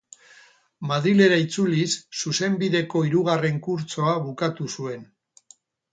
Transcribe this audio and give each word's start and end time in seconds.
Madrilera 0.91 1.37
itzuliz 1.43 1.91
Zuzenbideko 2.23 3.05
hirugarren 3.11 3.63
kurtsoa 3.69 4.19
bukatu 4.29 4.71
zuen. 4.79 5.09